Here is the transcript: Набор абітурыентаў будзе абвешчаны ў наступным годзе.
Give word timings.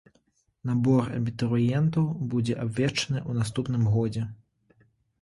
Набор 0.69 1.03
абітурыентаў 1.17 2.09
будзе 2.33 2.59
абвешчаны 2.65 3.19
ў 3.29 3.41
наступным 3.41 3.89
годзе. 3.95 4.29